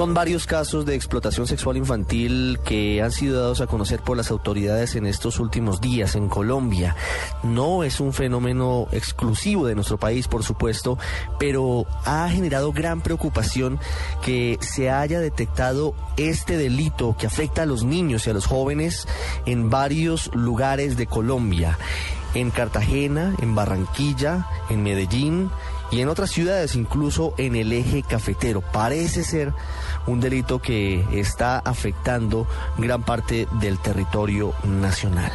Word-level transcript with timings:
Son 0.00 0.14
varios 0.14 0.46
casos 0.46 0.86
de 0.86 0.94
explotación 0.94 1.46
sexual 1.46 1.76
infantil 1.76 2.58
que 2.64 3.02
han 3.02 3.12
sido 3.12 3.38
dados 3.38 3.60
a 3.60 3.66
conocer 3.66 4.00
por 4.00 4.16
las 4.16 4.30
autoridades 4.30 4.94
en 4.94 5.04
estos 5.04 5.38
últimos 5.38 5.82
días 5.82 6.14
en 6.14 6.30
Colombia. 6.30 6.96
No 7.42 7.84
es 7.84 8.00
un 8.00 8.14
fenómeno 8.14 8.88
exclusivo 8.92 9.66
de 9.66 9.74
nuestro 9.74 9.98
país, 9.98 10.26
por 10.26 10.42
supuesto, 10.42 10.96
pero 11.38 11.84
ha 12.06 12.30
generado 12.30 12.72
gran 12.72 13.02
preocupación 13.02 13.78
que 14.22 14.56
se 14.62 14.88
haya 14.88 15.20
detectado 15.20 15.94
este 16.16 16.56
delito 16.56 17.14
que 17.18 17.26
afecta 17.26 17.64
a 17.64 17.66
los 17.66 17.84
niños 17.84 18.26
y 18.26 18.30
a 18.30 18.32
los 18.32 18.46
jóvenes 18.46 19.06
en 19.44 19.68
varios 19.68 20.30
lugares 20.34 20.96
de 20.96 21.08
Colombia 21.08 21.76
en 22.34 22.50
Cartagena, 22.50 23.34
en 23.40 23.54
Barranquilla, 23.54 24.46
en 24.68 24.82
Medellín 24.82 25.50
y 25.90 26.00
en 26.00 26.08
otras 26.08 26.30
ciudades, 26.30 26.76
incluso 26.76 27.34
en 27.36 27.56
el 27.56 27.72
eje 27.72 28.02
cafetero. 28.02 28.60
Parece 28.60 29.24
ser 29.24 29.52
un 30.06 30.20
delito 30.20 30.60
que 30.60 31.04
está 31.12 31.58
afectando 31.58 32.46
gran 32.78 33.02
parte 33.02 33.46
del 33.60 33.78
territorio 33.78 34.54
nacional. 34.64 35.32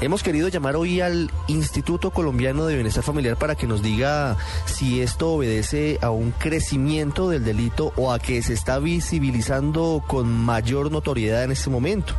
Hemos 0.00 0.22
querido 0.22 0.48
llamar 0.48 0.76
hoy 0.76 1.00
al 1.00 1.30
Instituto 1.48 2.10
Colombiano 2.10 2.66
de 2.66 2.74
Bienestar 2.74 3.02
Familiar 3.02 3.36
para 3.36 3.54
que 3.54 3.66
nos 3.66 3.82
diga 3.82 4.36
si 4.66 5.00
esto 5.00 5.32
obedece 5.32 5.98
a 6.02 6.10
un 6.10 6.32
crecimiento 6.32 7.28
del 7.28 7.44
delito 7.44 7.92
o 7.96 8.12
a 8.12 8.18
que 8.18 8.42
se 8.42 8.52
está 8.52 8.78
visibilizando 8.78 10.02
con 10.06 10.28
mayor 10.28 10.90
notoriedad 10.90 11.44
en 11.44 11.52
este 11.52 11.70
momento. 11.70 12.14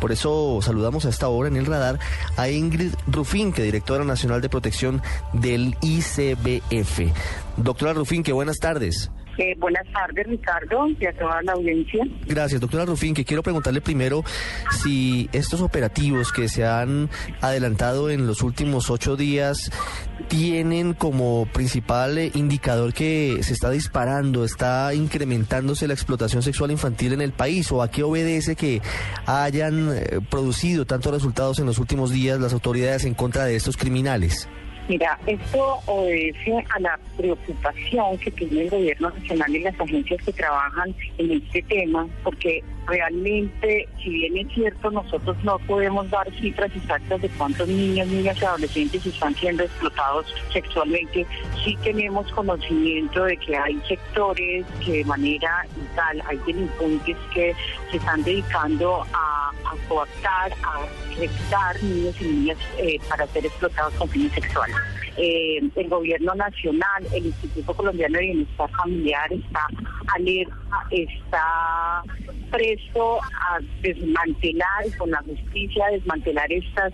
Por 0.00 0.12
eso 0.12 0.60
saludamos 0.62 1.06
a 1.06 1.08
esta 1.08 1.28
hora 1.28 1.48
en 1.48 1.56
el 1.56 1.66
radar 1.66 1.98
a 2.36 2.48
Ingrid 2.48 2.94
Rufín, 3.06 3.52
que 3.52 3.62
directora 3.62 4.04
nacional 4.04 4.40
de 4.40 4.48
protección 4.48 5.02
del 5.32 5.76
ICBF. 5.80 7.12
Doctora 7.56 7.92
Rufín, 7.92 8.22
que 8.22 8.32
buenas 8.32 8.58
tardes. 8.58 9.10
Eh, 9.38 9.54
buenas 9.58 9.86
tardes, 9.92 10.26
Ricardo, 10.26 10.88
y 11.00 11.06
a 11.06 11.12
toda 11.14 11.42
la 11.42 11.52
audiencia. 11.52 12.04
Gracias, 12.26 12.60
doctora 12.60 12.84
Rufín, 12.84 13.14
que 13.14 13.24
quiero 13.24 13.42
preguntarle 13.42 13.80
primero 13.80 14.24
si 14.82 15.28
estos 15.32 15.62
operativos 15.62 16.32
que 16.32 16.48
se 16.48 16.66
han 16.66 17.08
adelantado 17.40 18.10
en 18.10 18.26
los 18.26 18.42
últimos 18.42 18.90
ocho 18.90 19.16
días 19.16 19.70
tienen 20.28 20.92
como 20.92 21.46
principal 21.46 22.18
indicador 22.34 22.92
que 22.92 23.38
se 23.42 23.54
está 23.54 23.70
disparando, 23.70 24.44
está 24.44 24.92
incrementándose 24.94 25.88
la 25.88 25.94
explotación 25.94 26.42
sexual 26.42 26.70
infantil 26.70 27.14
en 27.14 27.22
el 27.22 27.32
país, 27.32 27.72
o 27.72 27.82
a 27.82 27.90
qué 27.90 28.02
obedece 28.02 28.54
que 28.54 28.82
hayan 29.26 29.94
eh, 29.94 30.20
producido 30.30 30.84
tantos 30.84 31.12
resultados 31.12 31.58
en 31.58 31.66
los 31.66 31.78
últimos 31.78 32.10
días 32.10 32.38
las 32.38 32.52
autoridades 32.52 33.04
en 33.04 33.14
contra 33.14 33.44
de 33.44 33.56
estos 33.56 33.76
criminales. 33.76 34.48
Mira, 34.92 35.18
esto 35.26 35.78
obedece 35.86 36.52
a 36.68 36.80
la 36.80 37.00
preocupación 37.16 38.18
que 38.18 38.30
tiene 38.30 38.64
el 38.64 38.68
gobierno 38.68 39.08
nacional 39.08 39.56
y 39.56 39.60
las 39.60 39.80
agencias 39.80 40.22
que 40.22 40.34
trabajan 40.34 40.94
en 41.16 41.32
este 41.32 41.62
tema, 41.62 42.06
porque 42.22 42.62
realmente, 42.86 43.88
si 44.02 44.10
bien 44.10 44.36
es 44.36 44.52
cierto, 44.52 44.90
nosotros 44.90 45.34
no 45.44 45.58
podemos 45.60 46.10
dar 46.10 46.30
cifras 46.34 46.70
exactas 46.76 47.22
de 47.22 47.30
cuántos 47.30 47.68
niños, 47.68 48.06
niñas 48.08 48.36
y 48.42 48.44
adolescentes 48.44 49.06
están 49.06 49.34
siendo 49.36 49.62
explotados 49.62 50.26
sexualmente, 50.52 51.26
sí 51.64 51.74
tenemos 51.82 52.30
conocimiento 52.32 53.24
de 53.24 53.38
que 53.38 53.56
hay 53.56 53.80
sectores 53.88 54.66
que 54.84 54.98
de 54.98 55.04
manera 55.06 55.66
tal, 55.96 56.22
hay 56.28 56.36
delincuentes 56.46 57.16
que 57.32 57.54
se 57.90 57.96
están 57.96 58.22
dedicando 58.24 59.06
a, 59.14 59.31
a 59.72 59.88
coartar, 59.88 60.52
a 60.62 60.86
reclutar 61.18 61.82
niños 61.82 62.14
y 62.20 62.24
niñas 62.24 62.58
eh, 62.78 62.98
para 63.08 63.26
ser 63.28 63.46
explotados 63.46 63.94
con 63.94 64.08
fines 64.08 64.32
sexuales. 64.32 64.76
Eh, 65.16 65.60
el 65.76 65.88
gobierno 65.88 66.34
nacional, 66.34 67.06
el 67.14 67.26
Instituto 67.26 67.74
Colombiano 67.74 68.18
de 68.18 68.24
Bienestar 68.24 68.70
Familiar 68.70 69.32
está 69.32 69.66
alerta, 70.14 70.86
está 70.90 72.02
presto 72.50 73.20
a 73.22 73.58
desmantelar 73.82 74.96
con 74.96 75.10
la 75.10 75.22
justicia, 75.22 75.86
desmantelar 75.90 76.50
estas 76.50 76.92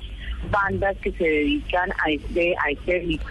bandas 0.51 0.97
que 0.99 1.13
se 1.13 1.25
dedican 1.25 1.91
a 2.05 2.11
este, 2.11 2.57
a 2.65 2.71
este 2.71 2.93
delito. 2.93 3.27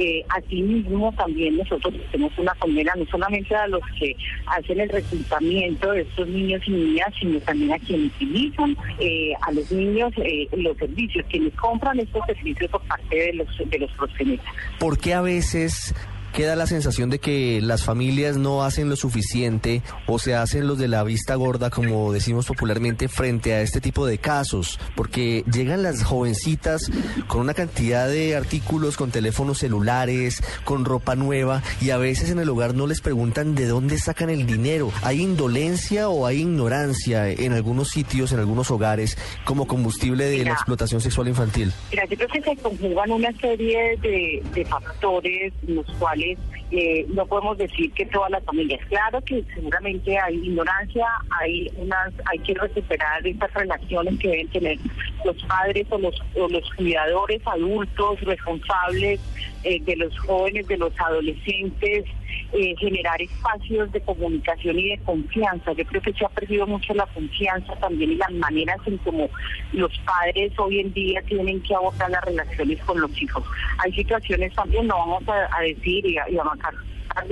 Eh, 0.00 0.24
asimismo, 0.28 1.12
también 1.16 1.56
nosotros 1.56 1.92
tenemos 2.12 2.32
una 2.38 2.54
condena 2.54 2.92
no 2.96 3.04
solamente 3.06 3.52
a 3.56 3.66
los 3.66 3.82
que 3.98 4.14
hacen 4.46 4.78
el 4.78 4.88
reclutamiento 4.88 5.90
de 5.90 6.02
estos 6.02 6.28
niños 6.28 6.62
y 6.68 6.70
niñas, 6.70 7.12
sino 7.18 7.40
también 7.40 7.72
a 7.72 7.78
quienes 7.80 8.12
utilizan 8.14 8.76
eh, 9.00 9.32
a 9.40 9.50
los 9.50 9.72
niños 9.72 10.12
eh, 10.18 10.48
los 10.52 10.76
servicios, 10.76 11.26
quienes 11.28 11.52
compran 11.54 11.98
estos 11.98 12.24
servicios 12.26 12.70
por 12.70 12.80
parte 12.82 13.16
de 13.16 13.32
los, 13.32 13.48
de 13.58 13.78
los 13.80 13.90
proxenetas. 13.92 14.46
¿Por 14.78 14.98
qué 14.98 15.14
a 15.14 15.20
veces 15.20 15.92
queda 16.38 16.54
la 16.54 16.68
sensación 16.68 17.10
de 17.10 17.18
que 17.18 17.60
las 17.60 17.82
familias 17.82 18.36
no 18.36 18.62
hacen 18.62 18.88
lo 18.88 18.94
suficiente 18.94 19.82
o 20.06 20.20
se 20.20 20.36
hacen 20.36 20.68
los 20.68 20.78
de 20.78 20.86
la 20.86 21.02
vista 21.02 21.34
gorda, 21.34 21.68
como 21.68 22.12
decimos 22.12 22.46
popularmente, 22.46 23.08
frente 23.08 23.54
a 23.54 23.60
este 23.60 23.80
tipo 23.80 24.06
de 24.06 24.18
casos, 24.18 24.78
porque 24.94 25.42
llegan 25.52 25.82
las 25.82 26.04
jovencitas 26.04 26.92
con 27.26 27.40
una 27.40 27.54
cantidad 27.54 28.06
de 28.06 28.36
artículos, 28.36 28.96
con 28.96 29.10
teléfonos 29.10 29.58
celulares, 29.58 30.40
con 30.62 30.84
ropa 30.84 31.16
nueva, 31.16 31.64
y 31.80 31.90
a 31.90 31.96
veces 31.96 32.30
en 32.30 32.38
el 32.38 32.48
hogar 32.50 32.72
no 32.72 32.86
les 32.86 33.00
preguntan 33.00 33.56
de 33.56 33.66
dónde 33.66 33.98
sacan 33.98 34.30
el 34.30 34.46
dinero. 34.46 34.92
¿Hay 35.02 35.20
indolencia 35.20 36.08
o 36.08 36.24
hay 36.24 36.42
ignorancia 36.42 37.28
en 37.30 37.52
algunos 37.52 37.88
sitios, 37.88 38.30
en 38.30 38.38
algunos 38.38 38.70
hogares, 38.70 39.18
como 39.44 39.66
combustible 39.66 40.26
de 40.26 40.44
la 40.44 40.52
explotación 40.52 41.00
sexual 41.00 41.26
infantil? 41.26 41.72
Mira, 41.90 42.04
yo 42.04 42.16
creo 42.16 42.28
que 42.28 42.42
se 42.42 42.56
conjugan 42.58 43.10
una 43.10 43.32
serie 43.40 43.96
de, 43.96 44.40
de 44.54 44.64
factores 44.66 45.52
los 45.66 45.84
cuales 45.98 46.27
eh, 46.70 47.06
no 47.08 47.26
podemos 47.26 47.56
decir 47.56 47.92
que 47.92 48.04
todas 48.06 48.30
las 48.30 48.44
familias. 48.44 48.80
Claro 48.88 49.20
que 49.22 49.42
seguramente 49.54 50.18
hay 50.18 50.34
ignorancia, 50.36 51.06
hay 51.40 51.70
unas, 51.76 52.12
hay 52.26 52.38
que 52.40 52.54
recuperar 52.54 53.26
estas 53.26 53.52
relaciones 53.54 54.18
que 54.18 54.28
deben 54.28 54.48
tener 54.48 54.78
los 55.24 55.42
padres 55.44 55.86
o 55.90 55.98
los, 55.98 56.22
los 56.34 56.74
cuidadores 56.74 57.40
adultos 57.46 58.20
responsables 58.22 59.20
eh, 59.64 59.80
de 59.82 59.96
los 59.96 60.18
jóvenes, 60.18 60.66
de 60.68 60.76
los 60.76 60.92
adolescentes, 61.00 62.04
eh, 62.52 62.74
generar 62.78 63.20
espacios 63.20 63.92
de 63.92 64.00
comunicación 64.00 64.78
y 64.78 64.90
de 64.90 64.98
confianza. 64.98 65.72
Yo 65.72 65.84
creo 65.84 66.00
que 66.00 66.12
se 66.12 66.24
ha 66.24 66.28
perdido 66.30 66.66
mucho 66.66 66.94
la 66.94 67.06
confianza 67.06 67.74
también 67.76 68.12
y 68.12 68.14
las 68.16 68.32
maneras 68.32 68.78
en 68.86 68.96
cómo 68.98 69.28
los 69.72 69.92
padres 69.98 70.52
hoy 70.58 70.80
en 70.80 70.92
día 70.92 71.20
tienen 71.22 71.62
que 71.62 71.74
abordar 71.74 72.10
las 72.10 72.24
relaciones 72.24 72.82
con 72.84 73.00
los 73.00 73.22
hijos. 73.22 73.44
Hay 73.78 73.92
situaciones 73.92 74.54
también, 74.54 74.86
no 74.86 74.96
vamos 74.96 75.24
a, 75.28 75.60
decir 75.60 76.06
y 76.06 76.16
a, 76.16 76.28
y 76.30 76.38
a 76.38 76.44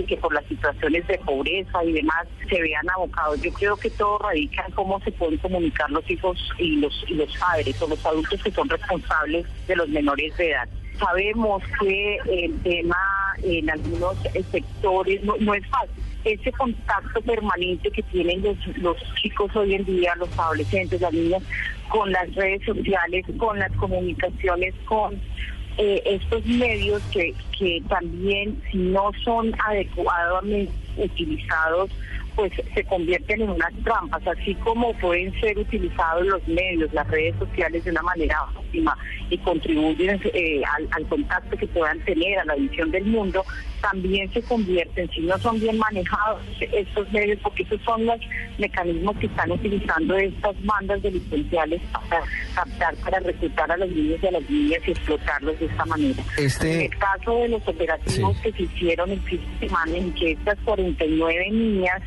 que 0.06 0.16
por 0.16 0.34
las 0.34 0.44
situaciones 0.46 1.06
de 1.06 1.18
pobreza 1.18 1.84
y 1.84 1.92
demás 1.92 2.26
se 2.48 2.60
vean 2.60 2.88
abocados. 2.90 3.40
Yo 3.40 3.52
creo 3.52 3.76
que 3.76 3.90
todo 3.90 4.18
radica 4.18 4.64
en 4.66 4.74
cómo 4.74 5.00
se 5.00 5.12
pueden 5.12 5.38
comunicar 5.38 5.90
los 5.90 6.08
hijos 6.10 6.38
y 6.58 6.76
los, 6.76 7.04
y 7.08 7.14
los 7.14 7.34
padres 7.36 7.80
o 7.80 7.88
los 7.88 8.04
adultos 8.04 8.42
que 8.42 8.50
son 8.50 8.68
responsables 8.68 9.46
de 9.66 9.76
los 9.76 9.88
menores 9.88 10.36
de 10.36 10.50
edad. 10.50 10.68
Sabemos 10.98 11.62
que 11.80 12.16
el 12.28 12.58
tema 12.60 12.96
en 13.42 13.70
algunos 13.70 14.16
sectores 14.50 15.22
no, 15.22 15.54
es 15.54 15.66
fácil. 15.68 16.02
Ese 16.24 16.50
contacto 16.52 17.20
permanente 17.22 17.90
que 17.90 18.02
tienen 18.02 18.42
los, 18.42 18.56
los 18.78 18.96
chicos 19.14 19.54
hoy 19.54 19.74
en 19.74 19.84
día, 19.84 20.14
los 20.16 20.36
adolescentes, 20.38 21.00
las 21.00 21.12
niñas, 21.12 21.42
con 21.88 22.10
las 22.10 22.34
redes 22.34 22.62
sociales, 22.64 23.24
con 23.38 23.58
las 23.58 23.70
comunicaciones, 23.72 24.74
con 24.86 25.14
eh, 25.78 26.02
estos 26.04 26.44
medios 26.46 27.02
que, 27.12 27.34
que 27.56 27.82
también 27.88 28.60
si 28.70 28.78
no 28.78 29.10
son 29.22 29.52
adecuadamente 29.66 30.72
utilizados 30.96 31.90
pues 32.36 32.52
se 32.74 32.84
convierten 32.84 33.40
en 33.40 33.50
unas 33.50 33.72
trampas, 33.82 34.24
así 34.26 34.54
como 34.56 34.92
pueden 34.98 35.32
ser 35.40 35.58
utilizados 35.58 36.26
los 36.26 36.46
medios, 36.46 36.92
las 36.92 37.08
redes 37.08 37.34
sociales 37.38 37.82
de 37.82 37.90
una 37.90 38.02
manera 38.02 38.42
óptima 38.54 38.96
y 39.30 39.38
contribuyen 39.38 40.20
eh, 40.34 40.62
al, 40.92 41.06
contacto 41.08 41.56
que 41.56 41.66
puedan 41.66 41.98
tener, 42.04 42.38
a 42.38 42.44
la 42.44 42.54
visión 42.54 42.90
del 42.90 43.06
mundo, 43.06 43.42
también 43.80 44.30
se 44.32 44.42
convierten, 44.42 45.08
si 45.10 45.20
no 45.20 45.38
son 45.38 45.58
bien 45.58 45.78
manejados 45.78 46.42
estos 46.60 47.10
medios, 47.10 47.38
porque 47.42 47.62
esos 47.62 47.80
son 47.82 48.04
los 48.04 48.20
mecanismos 48.58 49.16
que 49.16 49.26
están 49.26 49.50
utilizando 49.50 50.16
estas 50.16 50.54
bandas 50.64 51.02
delincuenciales 51.02 51.80
para 51.92 52.22
captar, 52.54 52.94
para 52.96 53.20
reclutar 53.20 53.72
a 53.72 53.76
los 53.78 53.88
niños 53.90 54.18
y 54.22 54.26
a 54.26 54.30
las 54.32 54.50
niñas 54.50 54.80
y 54.86 54.90
explotarlos 54.90 55.58
de 55.58 55.66
esta 55.66 55.84
manera. 55.86 56.22
Este... 56.36 56.74
En 56.74 56.92
el 56.92 56.98
caso 56.98 57.38
de 57.38 57.48
los 57.48 57.66
operativos 57.66 58.36
que 58.38 58.52
se 58.52 58.62
hicieron 58.62 59.10
el 59.10 59.20
fin 59.22 59.40
de 59.40 59.68
semana 59.68 59.96
en 59.96 60.12
que 60.12 60.32
estas 60.32 60.58
49 60.64 61.50
niñas 61.50 62.02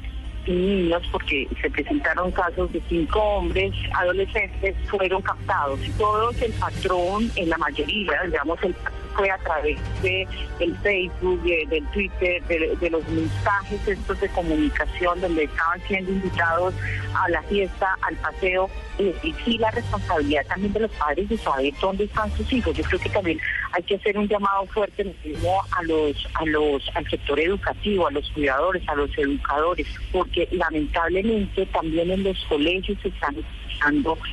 niños, 0.49 1.01
porque 1.11 1.47
se 1.61 1.69
presentaron 1.69 2.31
casos 2.31 2.71
de 2.73 2.81
cinco 2.89 3.19
hombres 3.19 3.73
adolescentes, 3.93 4.75
fueron 4.89 5.21
captados. 5.21 5.79
Todos 5.97 6.41
el 6.41 6.51
patrón, 6.53 7.31
en 7.35 7.49
la 7.49 7.57
mayoría, 7.57 8.23
digamos, 8.25 8.61
el 8.63 8.75
fue 9.15 9.29
a 9.29 9.37
través 9.39 9.77
de 10.01 10.27
el 10.59 10.75
Facebook, 10.77 11.41
del 11.43 11.85
Twitter, 11.87 12.41
de, 12.45 12.89
los 12.89 13.07
mensajes 13.09 13.87
estos 13.87 14.19
de 14.21 14.29
comunicación 14.29 15.19
donde 15.19 15.43
estaban 15.43 15.81
siendo 15.87 16.11
invitados 16.11 16.73
a 17.13 17.29
la 17.29 17.41
fiesta, 17.43 17.97
al 18.01 18.15
paseo, 18.15 18.69
y 18.97 19.33
sí 19.43 19.57
la 19.57 19.71
responsabilidad 19.71 20.45
también 20.47 20.73
de 20.73 20.79
los 20.81 20.91
padres 20.91 21.27
de 21.27 21.37
saber 21.37 21.73
dónde 21.81 22.05
están 22.05 22.31
sus 22.37 22.51
hijos. 22.53 22.75
Yo 22.75 22.83
creo 22.83 22.99
que 22.99 23.09
también 23.09 23.39
hay 23.71 23.83
que 23.83 23.95
hacer 23.95 24.17
un 24.17 24.27
llamado 24.27 24.65
fuerte 24.67 25.03
mismo 25.23 25.61
a 25.71 25.83
los, 25.83 26.27
a 26.35 26.45
los, 26.45 26.89
al 26.95 27.09
sector 27.09 27.39
educativo, 27.39 28.07
a 28.07 28.11
los 28.11 28.29
cuidadores, 28.31 28.87
a 28.87 28.95
los 28.95 29.15
educadores, 29.17 29.87
porque 30.11 30.47
lamentablemente 30.51 31.65
también 31.67 32.11
en 32.11 32.23
los 32.23 32.37
colegios 32.45 32.97
se 33.01 33.09
están 33.09 33.35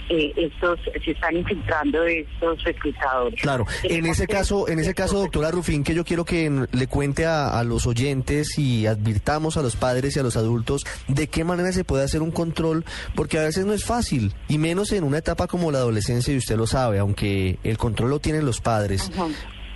eh, 0.09 0.33
estos, 0.37 0.79
se 1.05 1.11
están 1.11 1.37
infiltrando 1.37 2.05
estos 2.05 2.63
reclutadores. 2.65 3.41
Claro, 3.41 3.67
en 3.83 4.07
ese 4.07 4.27
caso, 4.27 4.69
en 4.69 4.79
ese 4.79 4.95
caso, 4.95 5.19
doctora 5.19 5.51
Rufín, 5.51 5.85
que 5.85 5.95
yo 5.95 6.05
quiero 6.05 6.25
que 6.25 6.67
le 6.71 6.87
cuente 6.87 7.27
a, 7.27 7.59
a 7.59 7.65
los 7.65 7.87
oyentes 7.87 8.59
y 8.59 8.87
advirtamos 8.87 9.57
a 9.57 9.63
los 9.63 9.77
padres 9.77 10.17
y 10.17 10.21
a 10.21 10.23
los 10.23 10.37
adultos 10.37 10.85
de 11.09 11.29
qué 11.29 11.45
manera 11.45 11.73
se 11.73 11.85
puede 11.85 12.05
hacer 12.05 12.23
un 12.23 12.31
control, 12.31 12.85
porque 13.15 13.39
a 13.39 13.43
veces 13.43 13.67
no 13.67 13.73
es 13.73 13.85
fácil, 13.85 14.35
y 14.49 14.59
menos 14.59 14.93
en 14.93 15.05
una 15.05 15.19
etapa 15.19 15.47
como 15.47 15.71
la 15.71 15.79
adolescencia, 15.79 16.33
y 16.33 16.39
usted 16.39 16.57
lo 16.57 16.67
sabe, 16.67 16.99
aunque 16.99 17.59
el 17.63 17.79
control 17.79 18.11
lo 18.11 18.21
tienen 18.21 18.45
los 18.45 18.61
padres. 18.61 19.11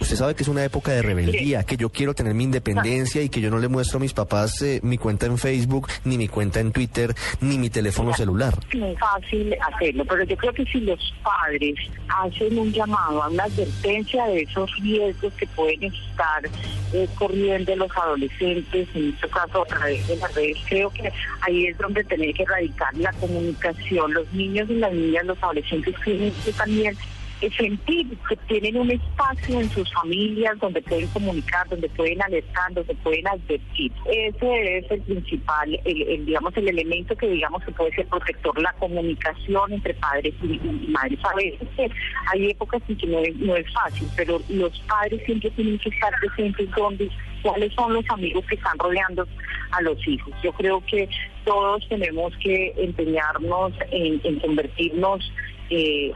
Usted 0.00 0.17
sabe 0.17 0.35
que 0.35 0.43
es 0.43 0.49
una 0.49 0.64
época 0.64 0.93
de 0.93 1.02
rebeldía, 1.02 1.62
que 1.62 1.76
yo 1.76 1.91
quiero 1.91 2.14
tener 2.14 2.32
mi 2.35 2.44
independencia 2.44 3.23
y 3.23 3.29
que 3.29 3.41
yo 3.41 3.50
no 3.50 3.58
le 3.58 3.69
muestro 3.69 3.99
a 3.99 4.00
mis 4.00 4.14
papás 4.14 4.62
eh, 4.62 4.81
mi 4.82 4.97
cuenta 4.97 5.26
en 5.26 5.37
Facebook, 5.37 5.88
ni 6.05 6.17
mi 6.17 6.26
cuenta 6.26 6.58
en 6.58 6.73
Twitter, 6.73 7.14
ni 7.41 7.58
mi 7.58 7.69
teléfono 7.69 8.14
celular. 8.14 8.55
Es 8.70 8.99
fácil 8.99 9.55
hacerlo, 9.61 10.05
pero 10.06 10.25
yo 10.25 10.37
creo 10.37 10.52
que 10.55 10.64
si 10.64 10.81
los 10.81 11.14
padres 11.23 11.75
hacen 12.08 12.58
un 12.58 12.73
llamado 12.73 13.23
a 13.23 13.29
una 13.29 13.44
advertencia 13.44 14.25
de 14.26 14.41
esos 14.41 14.75
riesgos 14.81 15.35
que 15.35 15.47
pueden 15.49 15.85
estar 15.85 16.49
eh, 16.93 17.06
corriendo 17.17 17.76
los 17.76 17.91
adolescentes, 17.94 18.88
en 18.94 19.11
este 19.11 19.29
caso 19.29 19.62
a 19.62 19.67
través 19.67 20.08
de 20.08 20.17
las 20.17 20.35
redes, 20.35 20.56
creo 20.69 20.91
que 20.91 21.12
ahí 21.43 21.67
es 21.67 21.79
donde 21.79 22.03
tener 22.05 22.32
que 22.35 22.43
erradicar 22.43 22.96
la 22.96 23.12
comunicación. 23.12 24.14
Los 24.14 24.32
niños 24.32 24.69
y 24.70 24.75
las 24.76 24.93
niñas, 24.93 25.26
los 25.26 25.43
adolescentes 25.43 25.94
tienen 26.03 26.32
que 26.44 26.53
también 26.53 26.96
sentir 27.49 28.07
que 28.29 28.37
tienen 28.49 28.77
un 28.77 28.91
espacio 28.91 29.61
en 29.61 29.71
sus 29.71 29.91
familias 29.93 30.59
donde 30.59 30.83
pueden 30.83 31.07
comunicar, 31.09 31.67
donde 31.69 31.89
pueden 31.91 32.21
alertar, 32.23 32.73
donde 32.75 32.95
pueden 32.97 33.27
advertir. 33.27 33.93
Ese 34.07 34.79
es 34.79 34.91
el 34.91 35.01
principal, 35.03 35.81
el, 35.85 36.27
digamos, 36.27 36.55
el 36.57 36.69
elemento 36.69 37.17
que 37.17 37.29
digamos 37.29 37.65
que 37.65 37.73
puede 37.73 37.95
ser 37.95 38.07
protector, 38.09 38.61
la 38.61 38.73
comunicación 38.75 39.73
entre 39.73 39.95
padres 39.95 40.35
y, 40.43 40.59
madres. 40.89 41.19
A 41.25 41.35
veces 41.35 41.69
hay 42.33 42.51
épocas 42.51 42.83
en 42.89 42.97
que 42.97 43.07
no 43.07 43.19
es, 43.21 43.37
no 43.37 43.57
es 43.57 43.73
fácil, 43.73 44.07
pero 44.17 44.41
los 44.51 44.79
padres 44.81 45.23
siempre 45.25 45.51
tienen 45.53 45.79
que 45.79 45.89
estar 45.89 46.13
presentes 46.21 46.71
donde 46.73 47.09
cuáles 47.43 47.73
son 47.73 47.95
los 47.95 48.05
amigos 48.11 48.45
que 48.47 48.57
están 48.57 48.79
rodeando 48.79 49.27
a 49.71 49.81
los 49.81 50.07
hijos. 50.07 50.35
Yo 50.43 50.53
creo 50.53 50.85
que 50.85 51.09
todos 51.45 51.89
tenemos 51.89 52.37
que 52.37 52.75
empeñarnos 52.77 53.73
en 53.91 54.41
convertirnos 54.41 55.33
eh, 55.70 56.12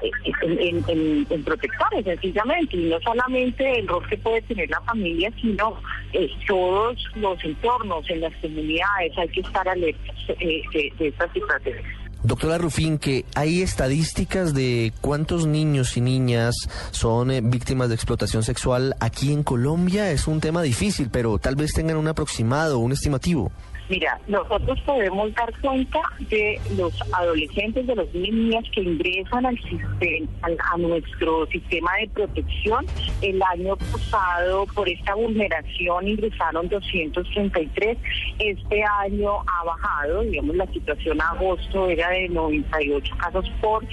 en, 0.50 1.44
protectores, 1.44 2.04
sencillamente, 2.04 2.76
y 2.76 2.90
no 2.90 3.00
solamente 3.00 3.78
el 3.78 3.86
rol 3.86 4.06
que 4.08 4.16
puede 4.18 4.42
tener 4.42 4.68
la 4.68 4.80
familia, 4.82 5.32
sino 5.40 5.76
eh, 6.12 6.28
todos 6.46 6.96
los 7.16 7.42
entornos, 7.44 8.08
en 8.10 8.20
las 8.20 8.34
comunidades, 8.36 9.16
hay 9.16 9.28
que 9.28 9.40
estar 9.40 9.68
alertas 9.68 10.16
eh, 10.40 10.62
de, 10.72 11.08
estas 11.08 11.32
situaciones. 11.32 11.84
Doctora 12.24 12.56
Rufín, 12.56 12.98
que 12.98 13.26
hay 13.34 13.60
estadísticas 13.60 14.54
de 14.54 14.94
cuántos 15.02 15.46
niños 15.46 15.98
y 15.98 16.00
niñas 16.00 16.54
son 16.90 17.30
eh, 17.30 17.42
víctimas 17.42 17.90
de 17.90 17.96
explotación 17.96 18.42
sexual 18.42 18.96
aquí 18.98 19.30
en 19.30 19.42
Colombia. 19.42 20.10
Es 20.10 20.26
un 20.26 20.40
tema 20.40 20.62
difícil, 20.62 21.10
pero 21.10 21.38
tal 21.38 21.54
vez 21.54 21.74
tengan 21.74 21.98
un 21.98 22.08
aproximado, 22.08 22.78
un 22.78 22.92
estimativo. 22.92 23.52
Mira, 23.88 24.18
nosotros 24.28 24.80
podemos 24.86 25.34
dar 25.34 25.52
cuenta 25.60 26.00
de 26.30 26.58
los 26.76 26.94
adolescentes, 27.12 27.86
de 27.86 27.94
los 27.94 28.14
niños 28.14 28.64
que 28.74 28.80
ingresan 28.80 29.44
al 29.44 29.58
sistema, 29.58 30.26
a 30.72 30.78
nuestro 30.78 31.46
sistema 31.48 31.90
de 32.00 32.08
protección. 32.08 32.86
El 33.20 33.42
año 33.42 33.76
pasado, 33.76 34.66
por 34.74 34.88
esta 34.88 35.14
vulneración, 35.14 36.08
ingresaron 36.08 36.66
233. 36.68 37.98
Este 38.38 38.84
año 39.02 39.40
ha 39.40 39.64
bajado, 39.64 40.22
digamos, 40.22 40.56
la 40.56 40.66
situación 40.68 41.20
a 41.20 41.30
agosto 41.32 41.88
era 41.90 42.08
de 42.08 42.28
98 42.30 43.14
casos 43.18 43.44
por 43.60 43.84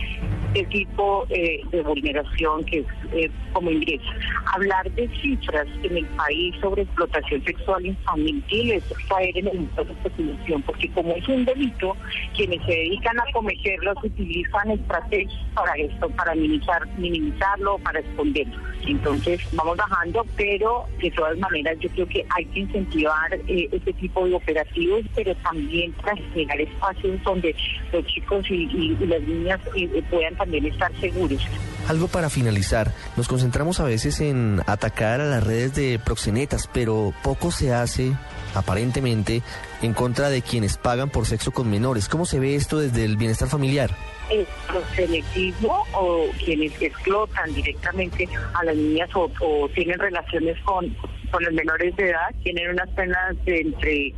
este 0.53 0.65
tipo 0.65 1.25
eh, 1.29 1.61
de 1.71 1.81
vulneración 1.81 2.63
que 2.65 2.79
es 2.79 2.85
eh, 3.13 3.31
como 3.53 3.71
ingreso. 3.71 4.09
Hablar 4.53 4.91
de 4.91 5.07
cifras 5.21 5.67
en 5.83 5.97
el 5.97 6.05
país 6.05 6.55
sobre 6.61 6.83
explotación 6.83 7.43
sexual 7.43 7.85
infantil 7.85 8.71
es 8.71 8.83
caer 9.07 9.37
en 9.37 9.47
el 9.47 9.57
de 9.85 10.59
porque 10.65 10.89
como 10.91 11.15
es 11.15 11.27
un 11.27 11.45
delito, 11.45 11.95
quienes 12.35 12.63
se 12.65 12.71
dedican 12.71 13.19
a 13.19 13.23
cometerlo 13.33 13.93
utilizan 14.03 14.71
estrategias 14.71 15.45
para 15.53 15.73
esto, 15.75 16.09
para 16.09 16.35
minimizar, 16.35 16.87
minimizarlo, 16.97 17.77
para 17.79 17.99
esconderlo. 17.99 18.57
Entonces 18.85 19.41
vamos 19.53 19.77
bajando, 19.77 20.25
pero 20.35 20.85
de 21.01 21.11
todas 21.11 21.37
maneras 21.37 21.77
yo 21.79 21.89
creo 21.89 22.07
que 22.07 22.25
hay 22.35 22.45
que 22.45 22.61
incentivar 22.61 23.33
eh, 23.47 23.69
este 23.71 23.93
tipo 23.93 24.25
de 24.25 24.33
operativos, 24.33 25.01
pero 25.15 25.35
también 25.35 25.91
para 25.93 26.15
generar 26.15 26.61
espacios 26.61 27.21
donde 27.23 27.55
los 27.91 28.05
chicos 28.07 28.49
y, 28.49 28.95
las 29.05 29.21
niñas 29.21 29.59
eh, 29.75 30.03
puedan 30.09 30.35
también 30.35 30.65
estar 30.65 30.91
seguros. 30.99 31.45
Algo 31.87 32.07
para 32.07 32.29
finalizar, 32.29 32.93
nos 33.17 33.27
concentramos 33.27 33.79
a 33.79 33.83
veces 33.83 34.21
en 34.21 34.61
atacar 34.65 35.19
a 35.19 35.25
las 35.25 35.43
redes 35.43 35.75
de 35.75 35.99
proxenetas, 35.99 36.69
pero 36.71 37.13
poco 37.23 37.51
se 37.51 37.73
hace, 37.73 38.13
aparentemente, 38.55 39.41
en 39.81 39.93
contra 39.93 40.29
de 40.29 40.41
quienes 40.41 40.77
pagan 40.77 41.09
por 41.09 41.25
sexo 41.25 41.51
con 41.51 41.69
menores. 41.69 42.07
¿Cómo 42.07 42.25
se 42.25 42.39
ve 42.39 42.55
esto 42.55 42.79
desde 42.79 43.03
el 43.03 43.17
bienestar 43.17 43.49
familiar? 43.49 43.89
El 44.29 44.47
proxenetismo 44.67 45.85
o 45.93 46.27
quienes 46.43 46.79
explotan 46.81 47.53
directamente 47.53 48.29
a 48.53 48.63
las 48.63 48.75
niñas 48.75 49.09
o, 49.13 49.29
tienen 49.73 49.99
relaciones 49.99 50.57
con, 50.63 50.87
con 51.31 51.43
los 51.43 51.53
menores 51.53 51.93
de 51.97 52.09
edad 52.09 52.29
tienen 52.43 52.69
unas 52.69 52.89
penas 52.89 53.35
de 53.43 53.59
entre 53.59 54.13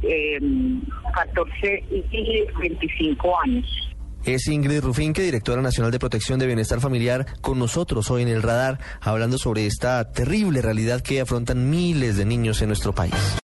14 1.15 1.83
em, 1.89 2.03
y 2.11 2.45
25 2.59 3.41
años. 3.41 3.92
Es 4.25 4.47
Ingrid 4.47 4.81
Rufinque, 4.81 5.21
directora 5.21 5.61
nacional 5.61 5.91
de 5.91 5.99
protección 5.99 6.39
de 6.39 6.47
bienestar 6.47 6.79
familiar, 6.79 7.25
con 7.41 7.59
nosotros 7.59 8.09
hoy 8.09 8.21
en 8.21 8.29
el 8.29 8.41
radar, 8.41 8.79
hablando 9.01 9.37
sobre 9.37 9.65
esta 9.65 10.11
terrible 10.11 10.61
realidad 10.61 11.01
que 11.01 11.19
afrontan 11.19 11.69
miles 11.69 12.15
de 12.15 12.23
niños 12.23 12.61
en 12.61 12.69
nuestro 12.69 12.95
país. 12.95 13.13